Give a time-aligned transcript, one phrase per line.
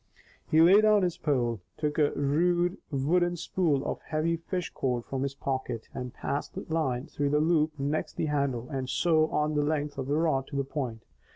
[0.49, 5.21] He lay down his pole, took a rude wooden spool of heavy fish cord from
[5.21, 9.53] his pocket, and passed the line through the loop next the handle and so on
[9.53, 11.03] the length of the rod to the point.